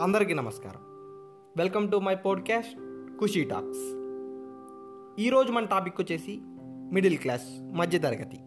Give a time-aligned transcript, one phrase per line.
[0.00, 0.80] అందరికీ నమస్కారం.
[1.56, 2.76] Welcome to my podcast
[3.20, 3.94] Khushi talks
[5.20, 6.40] ఈరోజు మన టాపిక్ వచ్చేసి
[6.92, 8.38] మిడిల్ క్లాస్ మధ్యతరగతి.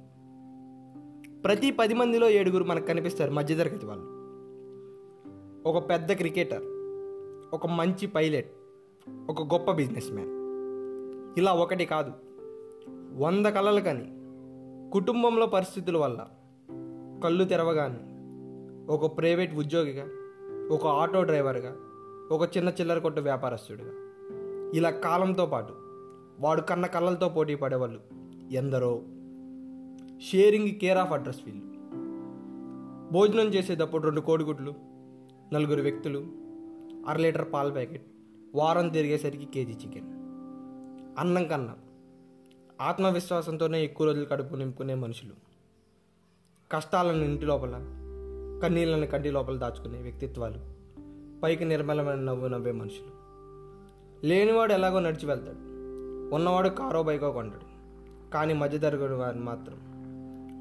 [1.41, 4.05] ప్రతి పది మందిలో ఏడుగురు మనకు కనిపిస్తారు మధ్యతరగతి వాళ్ళు.
[5.69, 6.63] ఒక పెద్ద క్రికెటర్
[7.53, 8.51] ఒక మంచి పైలట్
[9.29, 10.29] ఒక గొప్ప బిజినెస్ మ్యాన్
[11.37, 12.11] ఇలా ఒకటి కాదు.
[13.13, 14.05] వంద కళలు కానీ
[14.93, 16.27] కుటుంబంలో పరిస్థితుల వల్ల
[17.23, 18.11] కళ్ళు తెరవగానే
[18.93, 20.07] ఒక ప్రైవేట్ ఉద్యోగిగా
[20.71, 21.75] ఒక ఆటో డ్రైవర్గా
[22.35, 23.91] ఒక చిన్న చిల్లర కొట్టు వ్యాపారస్తుడిగా.
[24.73, 25.73] ఇలా కాలంతో పాటు
[26.39, 27.99] వాడు కన్న కళ్ళలతో పోటీ పడేవాళ్ళు
[28.51, 29.01] ఎందరో.
[30.19, 31.65] షేరింగ్ కేర్ ఆఫ్ అడ్రస్ వీళ్ళు
[33.13, 34.73] భోజనం చేసేటప్పుడు రెండు కోడిగుడ్లు
[35.53, 36.19] నలుగురు వ్యక్తులు
[37.07, 38.05] అర లీటర్ పాల ప్యాకెట్
[38.55, 40.07] వారం తిరిగేసరికి కేజీ చికెన్.
[41.19, 41.75] అన్నం కన్నా
[42.81, 45.33] ఆత్మవిశ్వాసంతోనే ఎక్కువ రోజులు కడుపు నింపుకునే మనుషులు.
[46.71, 47.97] కష్టాలను ఇంటి లోపల
[48.61, 50.57] కన్నీళ్ళని కంటి లోపల దాచుకునే వ్యక్తిత్వాలు
[51.43, 53.21] పైకి నిర్మలమైన నవ్వు నవ్వే మనుషులు.
[54.27, 55.57] లేనివాడు ఎలాగో నడిచి వెళ్తాడు.
[56.35, 57.71] ఉన్నవాడు కారో బైకో కొంటాడు
[58.31, 59.77] కానీ మధ్యతరగతి వారిని మాత్రం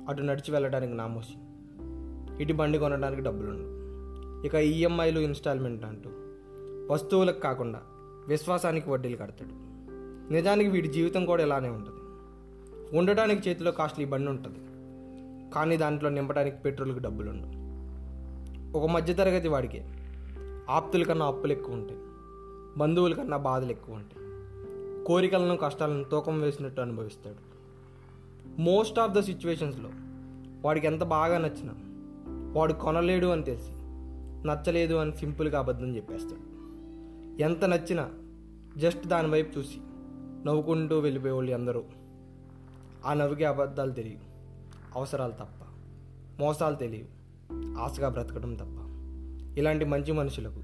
[0.08, 1.34] అటు నడిచి వెళ్ళడానికి నామోసి
[2.42, 3.80] ఇటు బండి కొనడానికి డబ్బులుండు.
[4.47, 6.10] ఇక ఈఎంఐలు ఇన్స్టాల్మెంట్ అంటూ
[6.94, 7.80] వస్తువులకు కాకుండా
[8.28, 9.70] విశ్వాసానికి వడ్డీలు కడతాడు.
[10.32, 12.00] నిజానికి వీడి జీవితం కూడా ఇలానే ఉంటుంది.
[12.98, 14.58] ఉండటానికి చేతిలో కాస్ట్లీ బండి ఉంటుంది.
[15.55, 17.59] కానీ దాంట్లో నింపడానికి పెట్రోల్కి డబ్బులుండవు
[18.74, 19.84] ఒక మధ్యతరగతి వాడికి
[20.70, 22.00] ఆప్తుల కన్నా అప్పులు ఎక్కువ ఉంటాయి
[22.78, 24.26] బంధువుల కన్నా బాధలు ఎక్కువ ఉంటాయి.
[25.04, 27.36] కోరికలను కష్టాలను తూకం వేసినట్టు అనుభవిస్తాడు.
[28.60, 29.91] మోస్ట్ ఆఫ్ ద సిచ్యువేషన్స్లో
[30.64, 31.74] వాడికి ఎంత బాగా నచ్చినా
[32.60, 33.70] వాడు కొనలేడు అని తెలిసి
[34.48, 36.42] నచ్చలేదు అని సింపుల్గా అబద్ధం చెప్పేస్తాడు.
[37.42, 38.10] ఎంత నచ్చినా
[38.76, 39.78] జస్ట్ దాని వైపు చూసి
[40.46, 41.84] నవ్వుకుంటూ వెళ్ళిపోయేవాళ్ళు అందరూ
[43.06, 44.22] ఆ నవ్వుకి అబద్ధాలు తెలియవు
[44.98, 45.64] అవసరాలు తప్ప
[46.41, 47.19] మోసాలు తెలియవు.
[47.79, 48.81] ఆశగా బ్రతకడం తప్ప.
[49.59, 50.62] ఇలాంటి మంచి మనుషులకు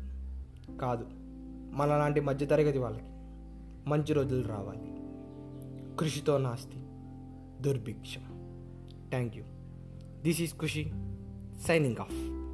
[0.77, 1.07] కాదు.
[1.77, 3.05] మనలాంటి మధ్యతరగతి వాళ్ళకి
[3.89, 4.97] మంచి రోజులు రావాలి.
[5.97, 6.77] కృషితో నాస్తి.
[7.63, 8.21] దుర్భిక్షం.
[9.11, 9.45] Thank you
[10.23, 10.93] this is Khushi
[11.67, 12.46] signing off.